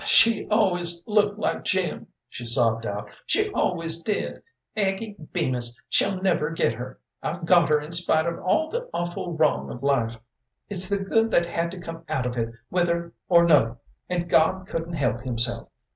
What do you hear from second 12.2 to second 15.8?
of it whether or no, and God couldn't help Himself.